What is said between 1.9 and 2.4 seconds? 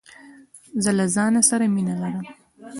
لرم.